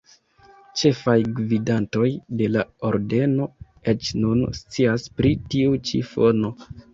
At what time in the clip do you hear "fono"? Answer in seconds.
6.15-6.53